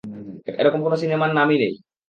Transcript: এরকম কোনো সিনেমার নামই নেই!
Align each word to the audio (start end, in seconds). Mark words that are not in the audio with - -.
এরকম 0.57 0.79
কোনো 0.83 0.95
সিনেমার 1.01 1.31
নামই 1.37 1.57
নেই! 1.61 1.73